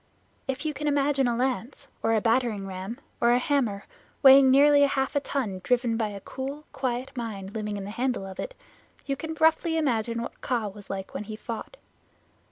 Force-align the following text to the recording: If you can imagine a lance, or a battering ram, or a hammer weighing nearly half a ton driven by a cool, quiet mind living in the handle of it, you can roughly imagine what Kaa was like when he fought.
If 0.47 0.65
you 0.65 0.73
can 0.73 0.87
imagine 0.87 1.27
a 1.27 1.35
lance, 1.35 1.87
or 2.01 2.15
a 2.15 2.21
battering 2.21 2.65
ram, 2.65 2.99
or 3.21 3.33
a 3.33 3.37
hammer 3.37 3.85
weighing 4.23 4.49
nearly 4.49 4.81
half 4.81 5.15
a 5.15 5.19
ton 5.19 5.61
driven 5.63 5.95
by 5.95 6.07
a 6.07 6.19
cool, 6.19 6.63
quiet 6.73 7.15
mind 7.15 7.53
living 7.53 7.77
in 7.77 7.83
the 7.83 7.91
handle 7.91 8.25
of 8.25 8.39
it, 8.39 8.55
you 9.05 9.15
can 9.15 9.37
roughly 9.39 9.77
imagine 9.77 10.23
what 10.23 10.41
Kaa 10.41 10.69
was 10.69 10.89
like 10.89 11.13
when 11.13 11.25
he 11.25 11.35
fought. 11.35 11.77